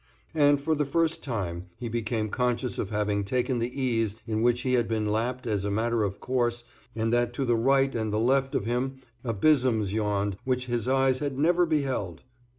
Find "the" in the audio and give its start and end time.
0.73-0.83, 3.59-3.79, 7.45-7.55, 8.11-8.17